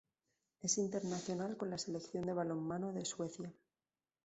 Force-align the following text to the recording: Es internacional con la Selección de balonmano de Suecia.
Es 0.61 0.79
internacional 0.79 1.57
con 1.57 1.69
la 1.69 1.77
Selección 1.77 2.25
de 2.25 2.33
balonmano 2.33 2.91
de 2.91 3.05
Suecia. 3.05 3.53